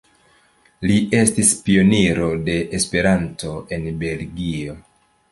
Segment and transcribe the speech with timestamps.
[0.91, 4.75] Li estis pioniro de Esperanto en Belgio.